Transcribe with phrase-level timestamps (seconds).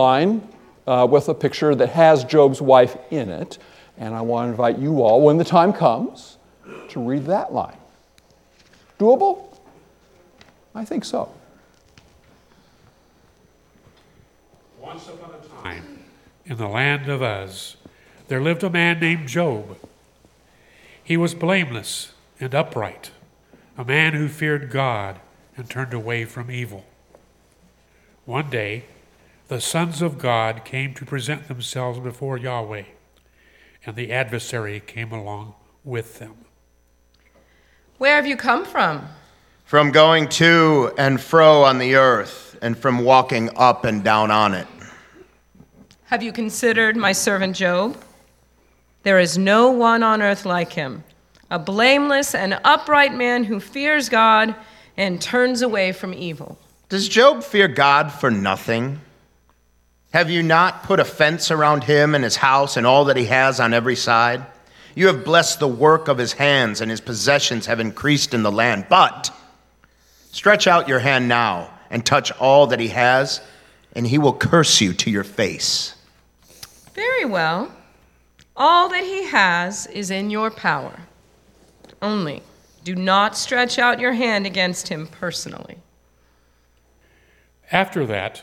[0.00, 0.48] line
[0.86, 3.58] uh, with a picture that has Job's wife in it.
[3.98, 6.38] And I want to invite you all, when the time comes,
[6.88, 7.76] to read that line.
[8.98, 9.44] Doable?
[10.74, 11.32] I think so.
[14.80, 16.04] Once upon a time,
[16.46, 17.76] in the land of Uz,
[18.28, 19.76] there lived a man named Job.
[21.04, 23.10] He was blameless and upright,
[23.76, 25.20] a man who feared God
[25.56, 26.84] and turned away from evil.
[28.24, 28.84] One day,
[29.50, 32.84] the sons of God came to present themselves before Yahweh,
[33.84, 36.36] and the adversary came along with them.
[37.98, 39.08] Where have you come from?
[39.64, 44.54] From going to and fro on the earth, and from walking up and down on
[44.54, 44.68] it.
[46.04, 48.00] Have you considered my servant Job?
[49.02, 51.02] There is no one on earth like him,
[51.50, 54.54] a blameless and upright man who fears God
[54.96, 56.56] and turns away from evil.
[56.88, 59.00] Does Job fear God for nothing?
[60.12, 63.26] Have you not put a fence around him and his house and all that he
[63.26, 64.44] has on every side?
[64.96, 68.50] You have blessed the work of his hands, and his possessions have increased in the
[68.50, 68.86] land.
[68.88, 69.32] But
[70.32, 73.40] stretch out your hand now and touch all that he has,
[73.94, 75.94] and he will curse you to your face.
[76.92, 77.72] Very well.
[78.56, 81.00] All that he has is in your power.
[82.02, 82.42] Only
[82.82, 85.78] do not stretch out your hand against him personally.
[87.70, 88.42] After that,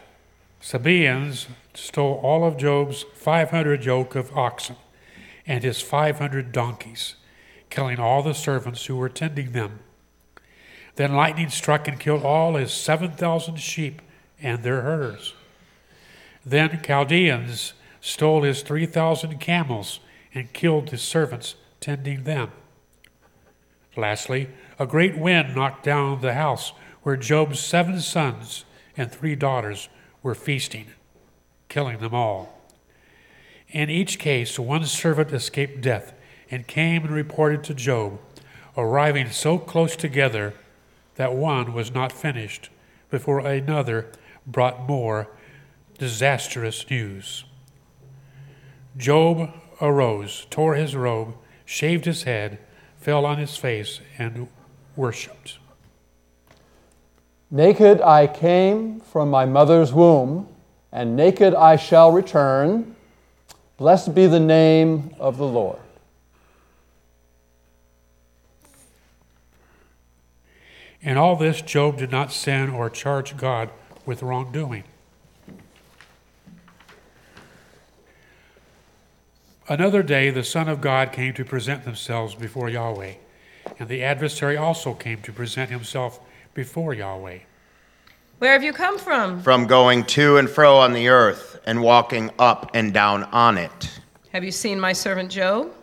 [0.61, 1.47] Sabaeans
[1.77, 4.77] stole all of Job's 500 yoke of oxen
[5.45, 7.15] and his 500 donkeys,
[7.69, 9.79] killing all the servants who were tending them.
[10.95, 14.01] Then lightning struck and killed all his 7,000 sheep
[14.41, 15.35] and their herders.
[16.43, 19.99] Then Chaldeans stole his 3,000 camels
[20.33, 22.51] and killed his servants tending them.
[23.95, 29.89] Lastly, a great wind knocked down the house where Job's seven sons and three daughters
[30.23, 30.87] were feasting,
[31.69, 32.61] killing them all.
[33.69, 36.13] In each case, one servant escaped death
[36.49, 38.19] and came and reported to Job,
[38.77, 40.53] arriving so close together
[41.15, 42.69] that one was not finished
[43.09, 44.07] before another
[44.45, 45.27] brought more
[45.97, 47.43] disastrous news.
[48.95, 49.51] Job
[49.81, 51.35] arose, tore his robe,
[51.65, 52.59] shaved his head,
[52.97, 54.47] fell on his face, and
[54.95, 55.57] worshiped.
[57.49, 60.47] Naked I came from my mother's womb,
[60.91, 62.95] and naked I shall return.
[63.77, 65.79] Blessed be the name of the Lord.
[71.01, 73.69] In all this, Job did not sin or charge God
[74.05, 74.83] with wrongdoing.
[79.69, 83.15] Another day, the Son of God came to present themselves before Yahweh,
[83.77, 86.19] and the adversary also came to present himself
[86.53, 87.39] before Yahweh.
[88.39, 89.41] Where have you come from?
[89.41, 93.99] From going to and fro on the earth and walking up and down on it.
[94.31, 95.73] Have you seen my servant Job?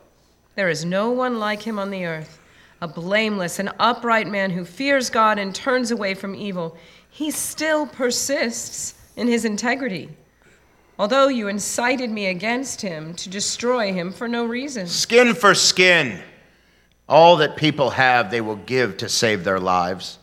[0.54, 2.40] There is no one like him on the earth,
[2.80, 6.76] a blameless and upright man who fears God and turns away from evil.
[7.10, 10.10] He still persists in his integrity
[10.98, 14.86] although you incited me against him to destroy him for no reason.
[14.86, 16.20] Skin for skin.
[17.08, 20.18] All that people have, they will give to save their lives.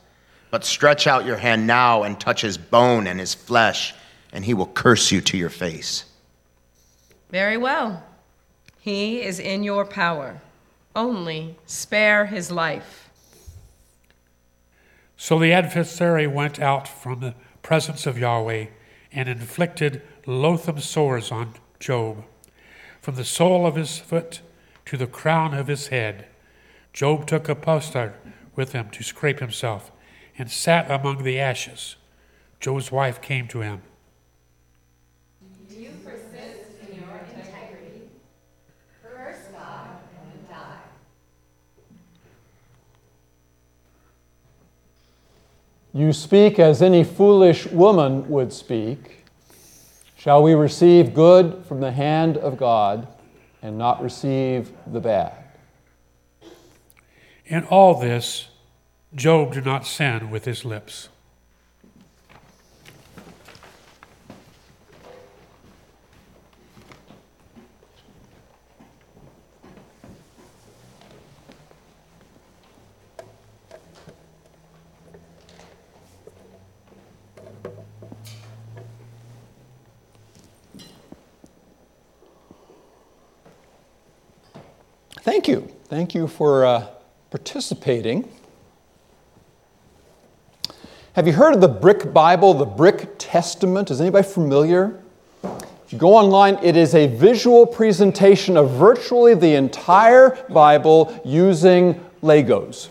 [0.51, 3.95] But stretch out your hand now and touch his bone and his flesh,
[4.33, 6.05] and he will curse you to your face.
[7.29, 8.03] Very well.
[8.81, 10.41] He is in your power.
[10.93, 13.09] Only spare his life.
[15.15, 18.65] So the adversary went out from the presence of Yahweh
[19.13, 22.25] and inflicted loathsome sores on Job,
[22.99, 24.41] from the sole of his foot
[24.85, 26.25] to the crown of his head.
[26.91, 28.13] Job took a potsherd
[28.55, 29.91] with him to scrape himself
[30.37, 31.95] and sat among the ashes.
[32.59, 33.81] Job's wife came to him.
[35.67, 38.09] Do you persist in your integrity?
[39.01, 39.87] Curse God
[40.23, 40.77] and die.
[45.93, 49.25] You speak as any foolish woman would speak.
[50.15, 53.07] Shall we receive good from the hand of God
[53.63, 55.33] and not receive the bad?
[57.47, 58.50] In all this,
[59.13, 61.09] Job did not sin with his lips.
[85.23, 85.69] Thank you.
[85.85, 86.87] Thank you for uh,
[87.29, 88.27] participating.
[91.13, 93.91] Have you heard of the Brick Bible, the Brick Testament?
[93.91, 94.97] Is anybody familiar
[95.43, 101.99] If you go online, it is a visual presentation of virtually the entire Bible using
[102.23, 102.87] Legos.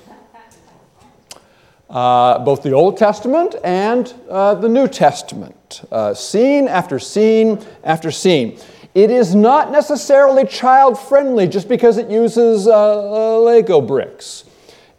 [1.88, 8.10] Uh, both the Old Testament and uh, the New Testament, uh, scene after scene after
[8.10, 8.58] scene.
[8.94, 14.44] It is not necessarily child friendly just because it uses uh, uh, Lego bricks.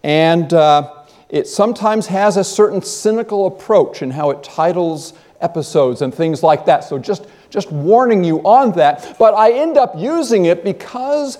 [0.01, 1.00] And uh,
[1.31, 6.65] it sometimes has a certain cynical approach in how it titles episodes and things like
[6.65, 6.83] that.
[6.83, 9.15] So just, just warning you on that.
[9.17, 11.37] But I end up using it because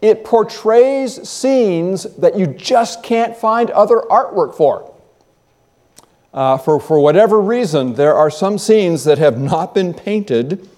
[0.00, 4.90] it portrays scenes that you just can't find other artwork for.
[6.32, 10.68] Uh, for, for whatever reason, there are some scenes that have not been painted,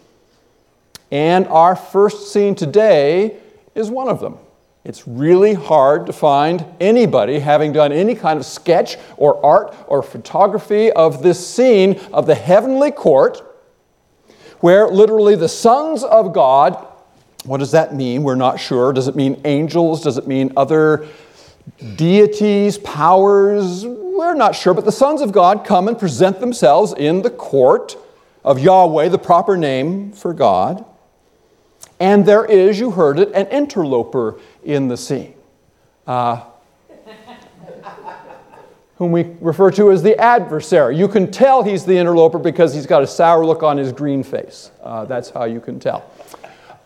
[1.10, 3.38] and our first scene today
[3.74, 4.38] is one of them.
[4.86, 10.00] It's really hard to find anybody having done any kind of sketch or art or
[10.00, 13.42] photography of this scene of the heavenly court,
[14.60, 16.86] where literally the sons of God,
[17.46, 18.22] what does that mean?
[18.22, 18.92] We're not sure.
[18.92, 20.02] Does it mean angels?
[20.02, 21.08] Does it mean other
[21.96, 27.22] deities, powers, we're not sure, but the sons of God come and present themselves in
[27.22, 27.96] the court
[28.44, 30.84] of Yahweh, the proper name for God.
[31.98, 35.34] And there is, you heard it, an interloper in the scene,
[36.06, 36.42] uh,
[38.96, 40.96] whom we refer to as the adversary.
[40.96, 44.22] You can tell he's the interloper because he's got a sour look on his green
[44.22, 44.70] face.
[44.82, 46.10] Uh, that's how you can tell.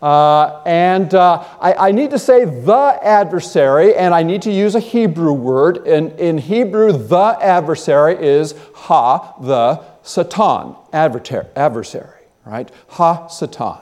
[0.03, 4.75] Uh, and uh, I, I, need to say the adversary, and I need to use
[4.75, 5.87] a Hebrew word.
[5.87, 12.71] In, in Hebrew, the adversary is ha, the Satan, adversary, right?
[12.89, 13.77] Ha, Satan,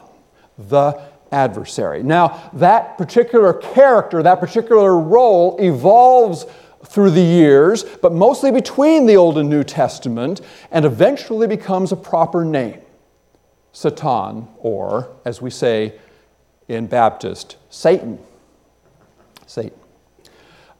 [0.59, 1.01] the
[1.33, 2.03] adversary.
[2.03, 6.47] Now, that particular character, that particular role evolves
[6.87, 10.41] through the years, but mostly between the Old and New Testament,
[10.71, 12.81] and eventually becomes a proper name.
[13.73, 15.99] Satan, or as we say,
[16.69, 18.19] in Baptist Satan.
[19.47, 19.79] Satan.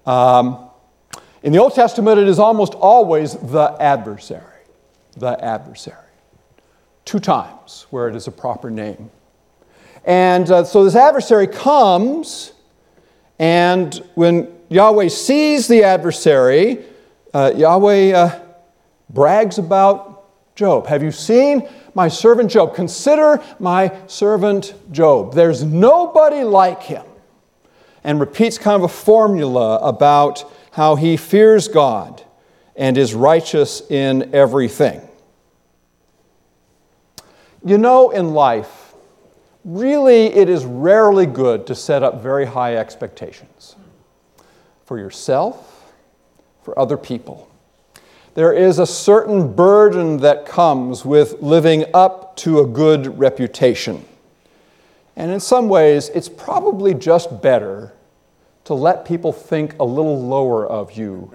[0.07, 0.69] Um,
[1.43, 4.43] in the Old Testament, it is almost always the adversary.
[5.17, 5.97] The adversary.
[7.05, 9.11] Two times where it is a proper name.
[10.05, 12.53] And uh, so this adversary comes,
[13.39, 16.85] and when Yahweh sees the adversary,
[17.35, 18.43] uh, Yahweh uh,
[19.11, 20.15] brags about
[20.55, 20.89] Job.
[20.89, 21.69] Have you seen
[21.99, 22.77] my servant Job.
[22.77, 25.35] Consider my servant Job.
[25.35, 27.05] There's nobody like him.
[28.05, 32.23] And repeats kind of a formula about how he fears God
[32.77, 35.01] and is righteous in everything.
[37.65, 38.78] You know, in life,
[39.65, 43.77] really it is rarely good to set up very high expectations
[44.85, 45.93] for yourself,
[46.63, 47.49] for other people
[48.39, 54.05] there is a certain burden that comes with living up to a good reputation.
[55.17, 57.93] And in some ways, it's probably just better
[58.63, 61.33] to let people think a little lower of you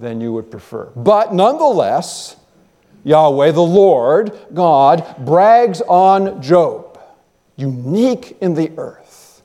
[0.00, 0.86] than you would prefer.
[0.96, 2.34] But nonetheless,
[3.04, 6.89] Yahweh, the Lord, God, brags on Job,
[7.60, 9.42] unique in the earth,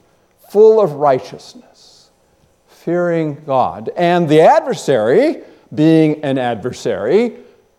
[0.49, 2.09] full of righteousness,
[2.67, 3.89] fearing God.
[3.95, 7.37] And the adversary, being an adversary,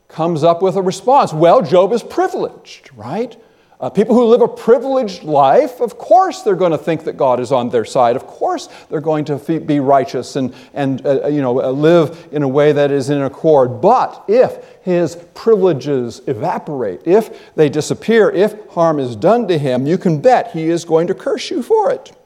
[0.08, 1.32] comes up with a response.
[1.32, 3.36] Well, Job is privileged, right?
[3.78, 7.40] Uh, people who live a privileged life, of course, they're going to think that God
[7.40, 8.16] is on their side.
[8.16, 12.28] Of course, they're going to be righteous and, and uh, uh, you know, uh, live
[12.32, 13.82] in a way that is in accord.
[13.82, 19.98] But if his privileges evaporate, if they disappear, if harm is done to him, you
[19.98, 22.16] can bet he is going to curse you for it.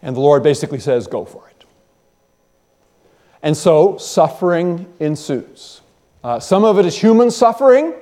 [0.00, 1.64] And the Lord basically says, Go for it.
[3.42, 5.79] And so suffering ensues.
[6.22, 7.94] Uh, some of it is human suffering,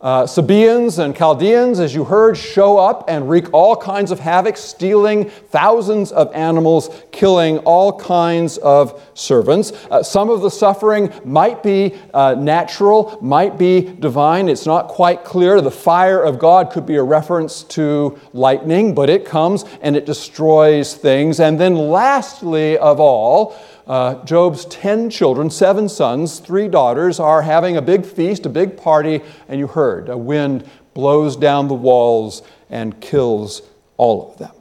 [0.00, 4.56] uh, Sabaeans and Chaldeans, as you heard, show up and wreak all kinds of havoc,
[4.56, 9.72] stealing thousands of animals, killing all kinds of servants.
[9.90, 14.48] Uh, some of the suffering might be uh, natural, might be divine.
[14.48, 15.60] It's not quite clear.
[15.60, 20.06] The fire of God could be a reference to lightning, but it comes and it
[20.06, 21.40] destroys things.
[21.40, 23.54] And then, lastly of all,
[23.90, 28.76] uh, Job's 10 children, seven sons, three daughters, are having a big feast, a big
[28.76, 33.62] party, and you heard a wind blows down the walls and kills
[33.96, 34.52] all of them.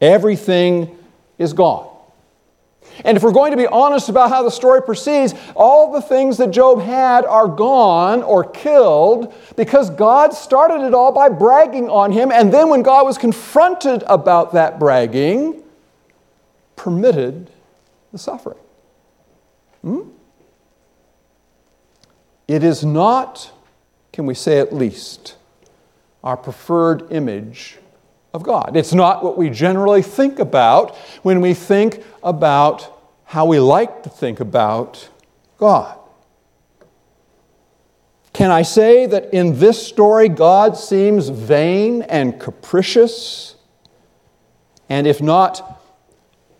[0.00, 0.96] Everything
[1.36, 1.92] is gone.
[3.04, 6.36] And if we're going to be honest about how the story proceeds, all the things
[6.36, 12.12] that Job had are gone or killed because God started it all by bragging on
[12.12, 12.30] him.
[12.30, 15.64] And then when God was confronted about that bragging,
[16.78, 17.50] permitted
[18.12, 18.58] the suffering.
[19.82, 20.08] Hmm?
[22.48, 23.52] it is not,
[24.12, 25.36] can we say at least,
[26.24, 27.78] our preferred image
[28.32, 28.76] of God.
[28.76, 34.08] It's not what we generally think about when we think about how we like to
[34.08, 35.08] think about
[35.58, 35.98] God.
[38.32, 43.56] Can I say that in this story, God seems vain and capricious?
[44.88, 45.77] And if not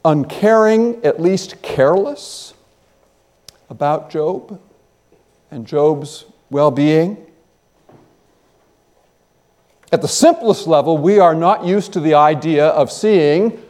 [0.04, 2.54] uncaring, at least careless
[3.70, 4.60] about Job
[5.50, 7.24] and Job's well being?
[9.90, 13.62] At the simplest level, we are not used to the idea of seeing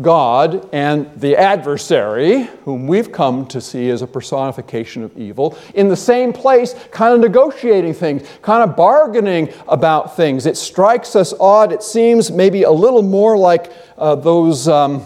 [0.00, 5.88] God and the adversary, whom we've come to see as a personification of evil, in
[5.88, 10.46] the same place, kind of negotiating things, kind of bargaining about things.
[10.46, 11.72] It strikes us odd.
[11.72, 15.04] It seems maybe a little more like uh, those um,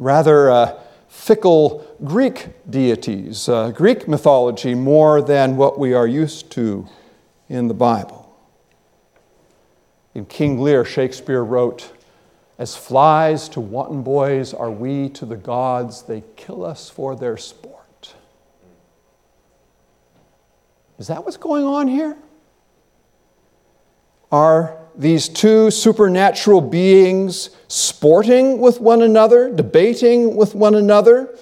[0.00, 6.88] rather uh, fickle Greek deities, uh, Greek mythology, more than what we are used to
[7.48, 8.26] in the Bible.
[10.14, 11.92] In King Lear, Shakespeare wrote,
[12.58, 17.36] As flies to wanton boys are we to the gods, they kill us for their
[17.36, 18.14] sport.
[20.98, 22.16] Is that what's going on here?
[24.32, 31.34] Are these two supernatural beings sporting with one another, debating with one another?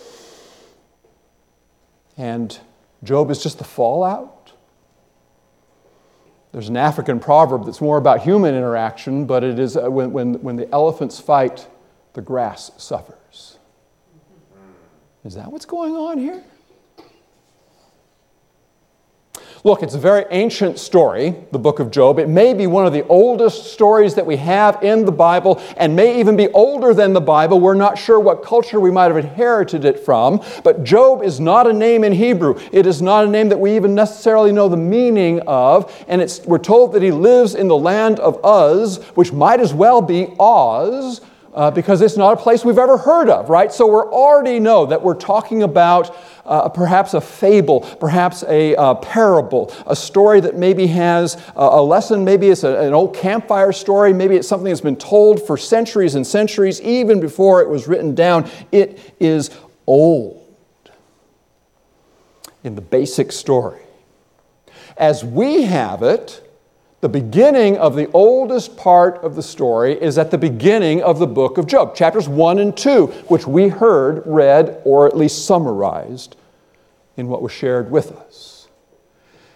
[2.17, 2.59] And
[3.03, 4.53] Job is just the fallout?
[6.53, 10.35] There's an African proverb that's more about human interaction, but it is uh, when, when,
[10.35, 11.67] when the elephants fight,
[12.15, 13.59] the grass suffers.
[15.25, 16.43] Is that what's going on here?
[19.65, 22.21] Look, it's a very ancient story, the book of Job.
[22.21, 25.97] It may be one of the oldest stories that we have in the Bible and
[25.97, 27.59] may even be older than the Bible.
[27.59, 30.45] We're not sure what culture we might have inherited it from.
[30.63, 32.61] But Job is not a name in Hebrew.
[32.71, 35.93] It is not a name that we even necessarily know the meaning of.
[36.07, 39.75] And it's, we're told that he lives in the land of Uz, which might as
[39.75, 41.21] well be Oz.
[41.59, 43.73] Uh, because it's not a place we've ever heard of, right?
[43.73, 48.95] So we already know that we're talking about uh, perhaps a fable, perhaps a uh,
[48.95, 53.73] parable, a story that maybe has a, a lesson, maybe it's a, an old campfire
[53.73, 57.89] story, maybe it's something that's been told for centuries and centuries, even before it was
[57.89, 58.49] written down.
[58.71, 59.51] It is
[59.85, 60.49] old
[62.63, 63.83] in the basic story.
[64.97, 66.48] As we have it,
[67.01, 71.27] the beginning of the oldest part of the story is at the beginning of the
[71.27, 76.37] book of Job, chapters 1 and 2, which we heard read or at least summarized
[77.17, 78.69] in what was shared with us.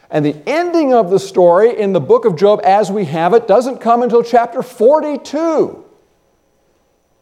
[0.09, 3.49] And the ending of the story in the book of Job, as we have it,
[3.49, 5.85] doesn't come until chapter 42.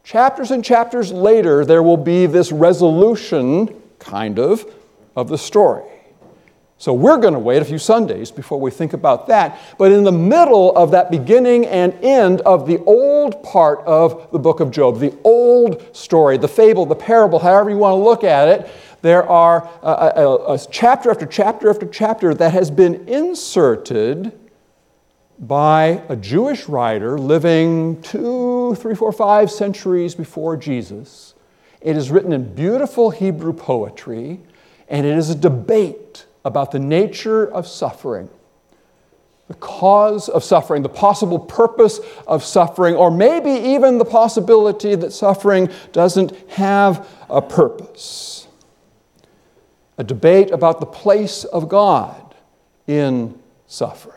[0.03, 4.67] Chapters and chapters later, there will be this resolution, kind of,
[5.15, 5.85] of the story.
[6.81, 9.61] So we're going to wait a few Sundays before we think about that.
[9.77, 14.39] But in the middle of that beginning and end of the old part of the
[14.39, 18.25] book of Job, the old story, the fable, the parable, however you want to look
[18.25, 18.71] at it,
[19.03, 24.33] there are a, a, a chapter after chapter after chapter that has been inserted
[25.39, 31.35] by a Jewish writer living two, three, four, five centuries before Jesus.
[31.83, 34.41] It is written in beautiful Hebrew poetry,
[34.89, 38.29] and it is a debate about the nature of suffering,
[39.49, 45.13] the cause of suffering, the possible purpose of suffering, or maybe even the possibility that
[45.13, 48.47] suffering doesn't have a purpose.
[49.99, 52.35] A debate about the place of God
[52.87, 54.17] in suffering.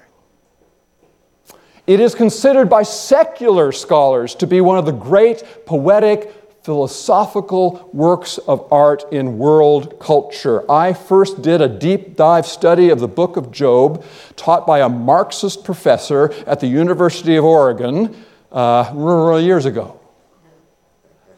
[1.86, 8.38] It is considered by secular scholars to be one of the great poetic philosophical works
[8.38, 10.70] of art in world culture.
[10.72, 14.04] I first did a deep dive study of the book of Job,
[14.38, 18.16] taught by a Marxist professor at the University of Oregon
[18.52, 20.00] uh, years ago.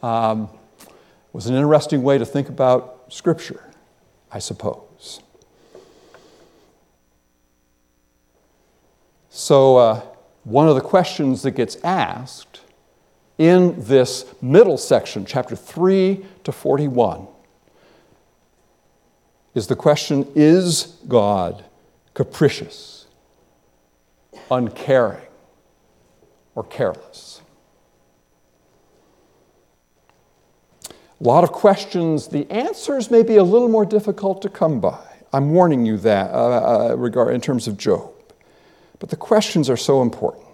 [0.00, 0.48] Um,
[1.32, 3.62] was an interesting way to think about Scripture,
[4.30, 5.20] I suppose.
[9.28, 10.00] So, uh,
[10.44, 12.60] one of the questions that gets asked
[13.38, 17.26] in this middle section, chapter 3 to 41,
[19.54, 21.64] is the question Is God
[22.14, 23.06] capricious,
[24.50, 25.26] uncaring,
[26.54, 27.40] or careless?
[30.88, 35.02] A lot of questions, the answers may be a little more difficult to come by.
[35.32, 38.12] I'm warning you that uh, uh, regard, in terms of Job.
[38.98, 40.45] But the questions are so important.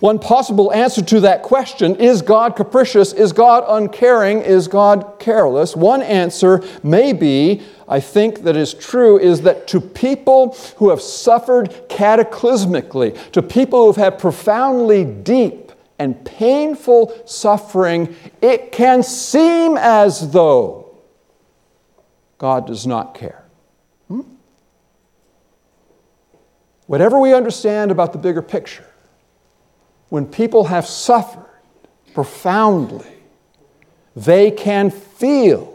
[0.00, 3.12] One possible answer to that question is God capricious?
[3.12, 4.40] Is God uncaring?
[4.40, 5.76] Is God careless?
[5.76, 11.02] One answer may be, I think that is true, is that to people who have
[11.02, 19.76] suffered cataclysmically, to people who have had profoundly deep and painful suffering, it can seem
[19.76, 20.96] as though
[22.38, 23.44] God does not care.
[24.08, 24.22] Hmm?
[26.86, 28.86] Whatever we understand about the bigger picture,
[30.10, 31.46] when people have suffered
[32.12, 33.06] profoundly,
[34.14, 35.68] they can feel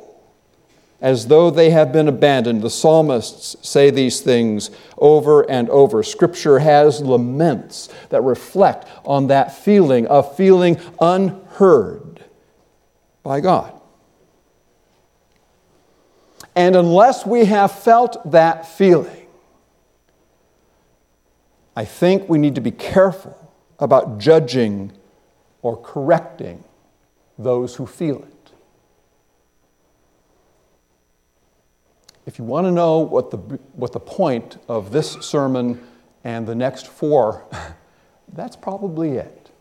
[1.02, 2.62] as though they have been abandoned.
[2.62, 6.04] The psalmists say these things over and over.
[6.04, 12.24] Scripture has laments that reflect on that feeling of feeling unheard
[13.24, 13.74] by God.
[16.56, 19.28] And unless we have felt that feeling,
[21.76, 23.45] I think we need to be careful
[23.80, 24.92] about judging
[25.62, 26.64] or correcting
[27.38, 28.36] those who feel it.
[32.26, 33.38] If you want to know what the,
[33.74, 35.82] what the point of this sermon
[36.24, 37.46] and the next four,
[38.34, 39.52] that's probably it.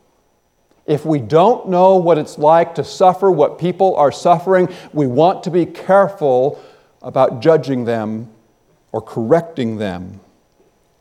[0.87, 5.43] If we don't know what it's like to suffer what people are suffering, we want
[5.45, 6.63] to be careful
[7.01, 8.31] about judging them
[8.93, 10.21] or correcting them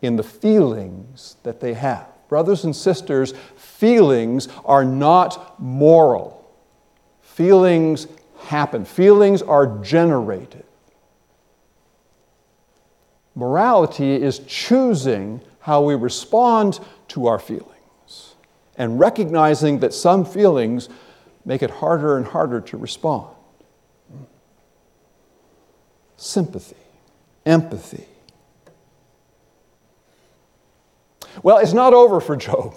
[0.02, 2.13] in the feelings that they have.
[2.34, 6.52] Brothers and sisters, feelings are not moral.
[7.22, 8.08] Feelings
[8.40, 10.64] happen, feelings are generated.
[13.36, 18.34] Morality is choosing how we respond to our feelings
[18.80, 20.90] and recognizing that some feelings
[21.46, 23.28] make it harder and harder to respond.
[26.18, 26.78] Sympathy,
[27.46, 28.08] empathy,
[31.42, 32.76] Well, it's not over for Job.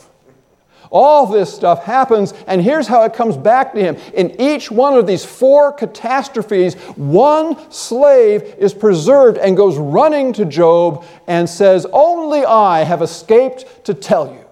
[0.90, 3.96] All this stuff happens, and here's how it comes back to him.
[4.14, 10.44] In each one of these four catastrophes, one slave is preserved and goes running to
[10.44, 14.44] Job and says, Only I have escaped to tell you.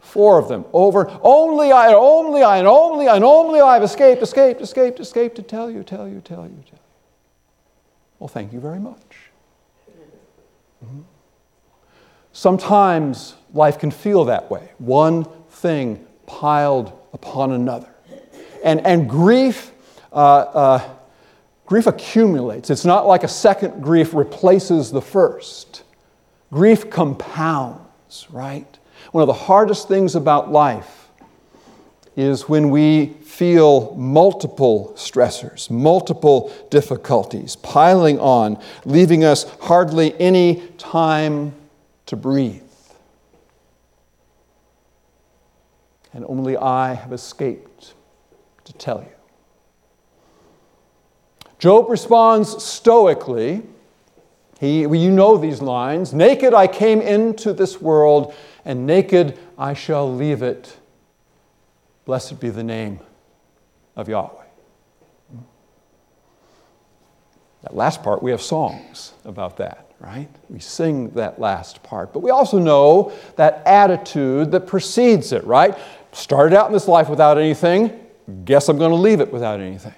[0.00, 3.74] Four of them over, only I, and only I, and only I, and only I
[3.74, 6.78] have escaped, escaped, escaped, escaped to tell you, tell you, tell you, tell you.
[8.20, 9.30] Well, thank you very much.
[10.84, 11.00] Mm-hmm.
[12.34, 17.88] Sometimes life can feel that way, one thing piled upon another.
[18.64, 19.70] And, and grief,
[20.12, 20.90] uh, uh,
[21.64, 22.70] grief accumulates.
[22.70, 25.84] It's not like a second grief replaces the first.
[26.50, 28.78] Grief compounds, right?
[29.12, 31.08] One of the hardest things about life
[32.16, 41.54] is when we feel multiple stressors, multiple difficulties piling on, leaving us hardly any time
[42.06, 42.62] to breathe.
[46.12, 47.94] And only I have escaped
[48.64, 49.08] to tell you.
[51.58, 53.62] Job responds stoically.
[54.60, 60.12] He, you know these lines Naked I came into this world, and naked I shall
[60.14, 60.76] leave it.
[62.04, 63.00] Blessed be the name
[63.96, 64.44] of Yahweh.
[67.62, 70.28] That last part, we have songs about that right?
[70.48, 72.12] We sing that last part.
[72.12, 75.76] But we also know that attitude that precedes it, right?
[76.12, 77.98] Started out in this life without anything,
[78.44, 79.94] guess I'm going to leave it without anything.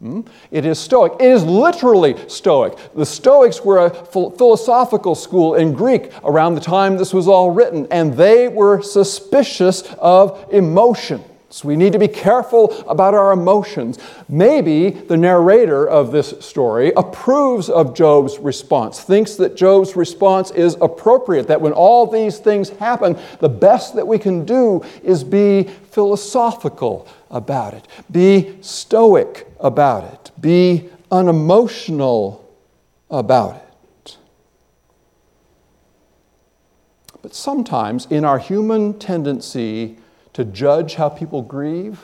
[0.00, 0.20] Hmm?
[0.50, 1.14] It is Stoic.
[1.20, 2.76] It is literally Stoic.
[2.94, 7.86] The Stoics were a philosophical school in Greek around the time this was all written,
[7.90, 11.24] and they were suspicious of emotion.
[11.54, 14.00] So we need to be careful about our emotions.
[14.28, 20.76] Maybe the narrator of this story approves of Job's response, thinks that Job's response is
[20.80, 25.62] appropriate, that when all these things happen, the best that we can do is be
[25.92, 32.52] philosophical about it, be stoic about it, be unemotional
[33.08, 34.16] about it.
[37.22, 39.98] But sometimes in our human tendency,
[40.34, 42.00] to judge how people grieve,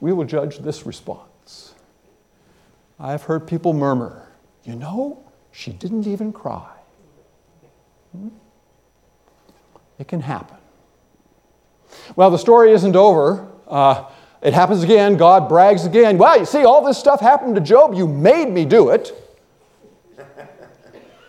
[0.00, 1.74] we will judge this response.
[2.98, 4.28] I've heard people murmur,
[4.64, 6.70] you know, she didn't even cry.
[8.12, 8.28] Hmm?
[9.98, 10.56] It can happen.
[12.16, 13.48] Well, the story isn't over.
[13.68, 14.04] Uh,
[14.42, 15.16] it happens again.
[15.16, 16.18] God brags again.
[16.18, 17.94] Well, you see, all this stuff happened to Job.
[17.94, 19.12] You made me do it.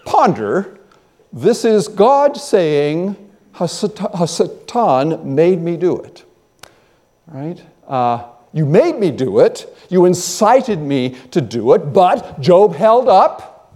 [0.06, 0.80] Ponder.
[1.32, 3.25] This is God saying,
[3.56, 6.24] Hasatan made me do it.
[7.28, 7.62] Right?
[7.88, 9.74] Uh, you made me do it.
[9.90, 13.74] You incited me to do it, but Job held up.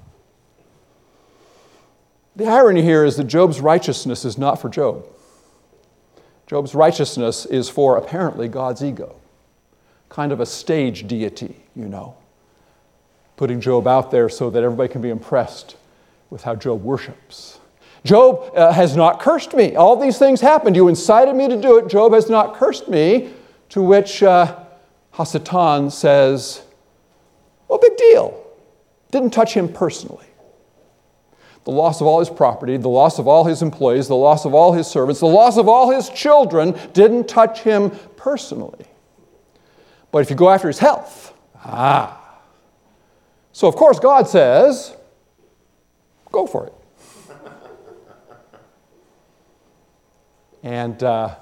[2.36, 5.06] The irony here is that Job's righteousness is not for Job.
[6.48, 9.16] Job's righteousness is for apparently God's ego,
[10.08, 12.16] kind of a stage deity, you know,
[13.38, 15.76] putting Job out there so that everybody can be impressed
[16.30, 17.60] with how Job worships.
[18.04, 19.76] Job uh, has not cursed me.
[19.76, 20.76] All these things happened.
[20.76, 21.88] You incited me to do it.
[21.88, 23.34] Job has not cursed me.
[23.70, 24.64] To which uh,
[25.14, 26.64] Hasatan says,
[27.68, 28.44] Well, big deal.
[29.12, 30.26] Didn't touch him personally.
[31.66, 34.56] The loss of all his property, the loss of all his employees, the loss of
[34.56, 38.86] all his servants, the loss of all his children didn't touch him personally.
[40.12, 41.34] But if you go after his health,
[41.64, 42.16] ah.
[43.52, 44.96] So, of course, God says,
[46.32, 46.74] go for it.
[50.64, 51.36] And uh,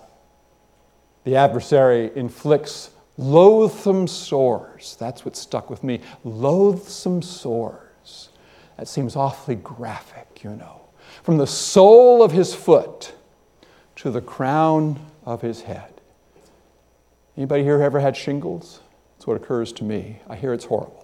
[1.23, 4.95] the adversary inflicts loathsome sores.
[4.99, 6.01] That's what stuck with me.
[6.23, 8.29] Loathsome sores.
[8.77, 10.81] That seems awfully graphic, you know.
[11.23, 13.13] From the sole of his foot
[13.97, 16.01] to the crown of his head.
[17.35, 18.81] Anybody here ever had shingles?
[19.15, 20.19] That's what occurs to me.
[20.29, 21.03] I hear it's horrible.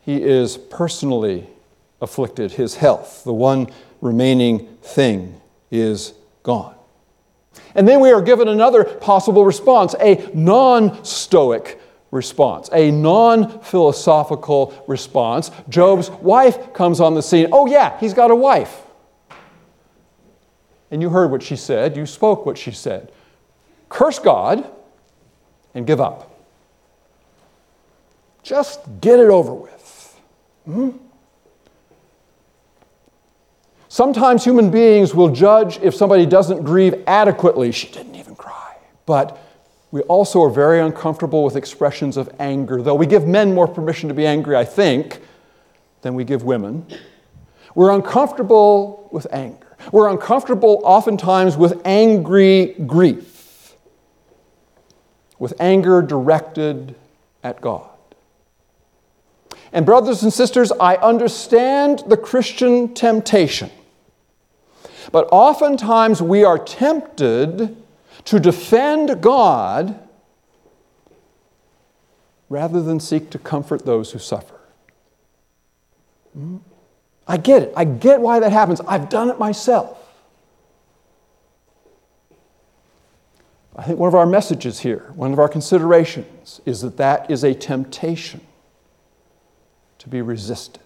[0.00, 1.48] He is personally
[2.00, 2.52] afflicted.
[2.52, 3.68] His health, the one
[4.00, 5.40] remaining thing,
[5.72, 6.76] is gone.
[7.74, 11.80] And then we are given another possible response, a non stoic
[12.12, 15.50] response, a non philosophical response.
[15.68, 17.48] Job's wife comes on the scene.
[17.50, 18.82] Oh, yeah, he's got a wife.
[20.90, 23.10] And you heard what she said, you spoke what she said.
[23.88, 24.70] Curse God
[25.74, 26.28] and give up.
[28.42, 30.20] Just get it over with.
[30.66, 30.90] Hmm?
[33.92, 37.70] Sometimes human beings will judge if somebody doesn't grieve adequately.
[37.72, 38.76] She didn't even cry.
[39.04, 39.38] But
[39.90, 44.08] we also are very uncomfortable with expressions of anger, though we give men more permission
[44.08, 45.20] to be angry, I think,
[46.00, 46.86] than we give women.
[47.74, 49.76] We're uncomfortable with anger.
[49.92, 53.76] We're uncomfortable oftentimes with angry grief,
[55.38, 56.94] with anger directed
[57.44, 57.90] at God.
[59.70, 63.70] And, brothers and sisters, I understand the Christian temptation
[65.10, 67.76] but oftentimes we are tempted
[68.24, 69.98] to defend God
[72.48, 74.60] rather than seek to comfort those who suffer.
[76.34, 76.58] Hmm?
[77.26, 77.72] I get it.
[77.76, 78.80] I get why that happens.
[78.82, 79.98] I've done it myself.
[83.74, 87.42] I think one of our messages here, one of our considerations, is that that is
[87.42, 88.42] a temptation
[89.98, 90.81] to be resisted.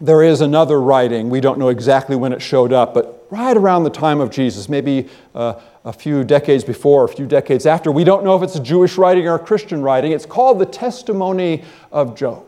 [0.00, 3.82] There is another writing, we don't know exactly when it showed up, but right around
[3.82, 7.90] the time of Jesus, maybe uh, a few decades before, a few decades after.
[7.90, 10.12] We don't know if it's a Jewish writing or a Christian writing.
[10.12, 12.47] It's called The Testimony of Job.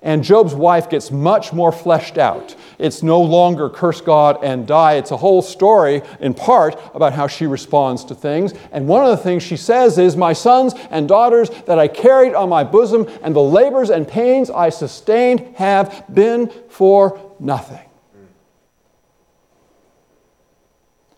[0.00, 2.54] And Job's wife gets much more fleshed out.
[2.78, 4.94] It's no longer curse God and die.
[4.94, 8.54] It's a whole story, in part, about how she responds to things.
[8.70, 12.34] And one of the things she says is, My sons and daughters that I carried
[12.34, 17.80] on my bosom, and the labors and pains I sustained have been for nothing.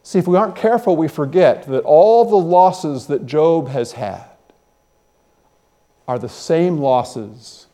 [0.02, 4.24] See, if we aren't careful, we forget that all the losses that Job has had
[6.08, 7.66] are the same losses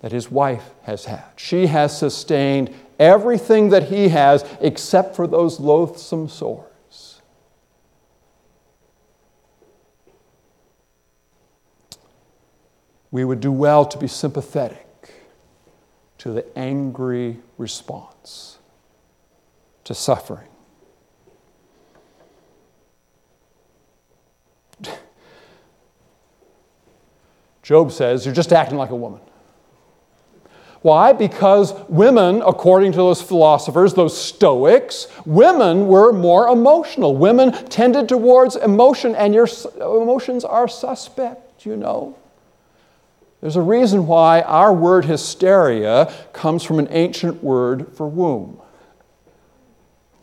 [0.00, 1.24] that his wife has had.
[1.36, 7.20] She has sustained everything that he has except for those loathsome sores.
[13.10, 14.86] We would do well to be sympathetic
[16.18, 18.58] to the angry response
[19.84, 20.48] to suffering.
[27.62, 29.22] Job says, You're just acting like a woman.
[30.82, 31.12] Why?
[31.12, 37.16] Because women, according to those philosophers, those Stoics, women were more emotional.
[37.16, 39.48] Women tended towards emotion, and your
[39.80, 42.16] emotions are suspect, you know.
[43.40, 48.60] There's a reason why our word hysteria comes from an ancient word for womb.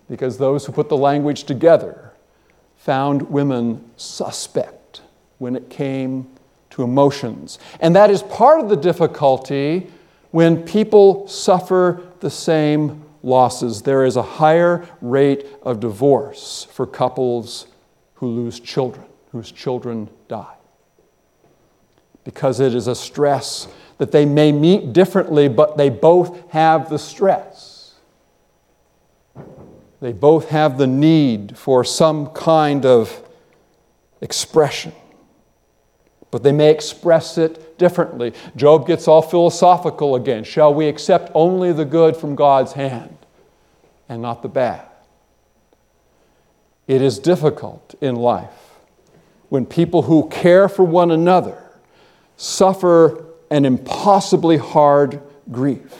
[0.10, 2.12] Because those who put the language together
[2.78, 5.02] found women suspect
[5.38, 6.28] when it came
[6.70, 7.58] to emotions.
[7.80, 9.92] And that is part of the difficulty
[10.36, 13.84] when people suffer the same losses.
[13.84, 17.68] There is a higher rate of divorce for couples
[18.16, 20.58] who lose children, whose children die.
[22.26, 27.00] Because it is a stress that they may meet differently, but they both have the
[27.00, 27.94] stress.
[30.02, 33.24] They both have the need for some kind of
[34.20, 34.92] expression,
[36.30, 38.34] but they may express it differently.
[38.56, 40.44] Job gets all philosophical again.
[40.44, 43.18] Shall we accept only the good from God's hand
[44.10, 44.86] and not the bad?
[46.88, 48.50] It is difficult in life
[49.50, 51.62] when people who care for one another
[52.38, 55.94] suffer an impossibly hard grief.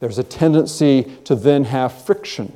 [0.00, 2.52] There's a tendency to then have friction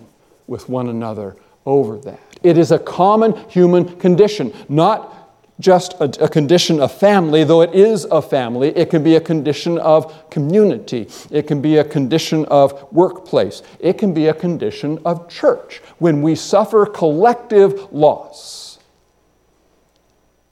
[0.46, 2.20] with one another over that.
[2.42, 5.17] It is a common human condition, not
[5.60, 8.68] just a, a, condition of family, though it is a family.
[8.76, 11.08] It can be a condition of community.
[11.30, 13.62] It can be a condition of workplace.
[13.80, 15.82] It can be a condition of church.
[15.98, 18.78] When we suffer collective loss,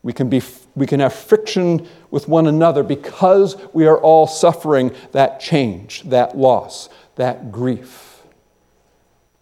[0.02, 0.42] we can, be,
[0.74, 6.36] we can have friction with one another because we are all suffering that change, that
[6.36, 8.22] loss, that grief,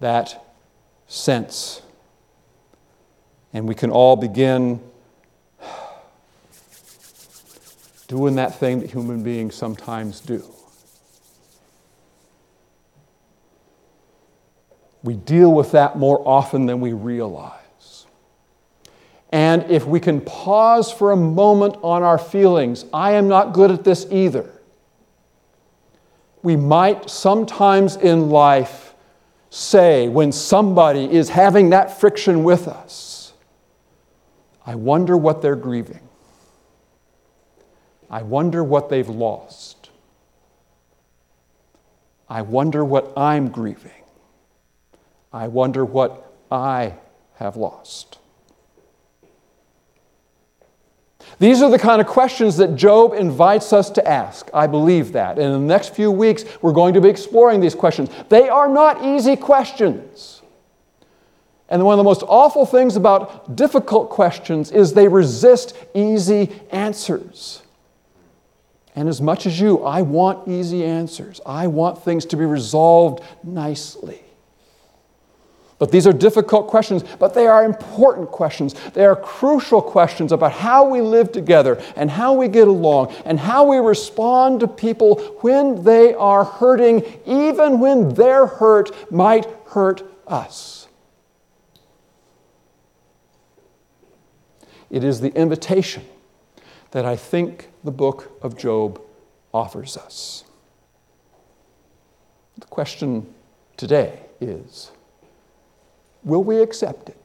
[0.01, 0.45] that
[1.07, 1.83] sense.
[3.53, 4.81] And we can all begin
[8.07, 10.45] doing that thing that human beings sometimes do.
[15.03, 18.07] We deal with that more often than we realize.
[19.31, 23.71] And if we can pause for a moment on our feelings, I am not good
[23.71, 24.51] at this either.
[26.43, 28.95] We might sometimes in life
[29.51, 33.33] say, when somebody is having that friction with us,
[34.65, 36.04] I wonder what they're grieving.
[38.15, 39.91] I wonder what they've lost.
[42.29, 44.05] I wonder what I'm grieving.
[45.33, 46.95] I wonder what I
[47.39, 48.21] have lost.
[51.41, 54.49] These are the kind of questions that Job invites us to ask.
[54.55, 55.37] I believe that.
[55.37, 58.11] And in the next few weeks, we're going to be exploring these questions.
[58.29, 60.41] They are not easy questions.
[61.69, 67.64] And one of the most awful things about difficult questions is they resist easy answers.
[68.97, 71.41] And as much as you, I want easy answers.
[71.45, 74.21] I want things to be resolved nicely.
[75.79, 78.75] But these are difficult questions, but they are important questions.
[78.93, 83.41] They are crucial questions about how we live together and how we get along and
[83.41, 90.05] how we respond to people when they are hurting, even when their hurt might hurt
[90.29, 90.87] us.
[94.91, 96.05] It is the invitation
[96.95, 99.03] that I think the book of Job
[99.53, 100.45] offers us.
[102.57, 103.35] The question
[103.77, 104.93] today is
[106.23, 107.24] will we accept it?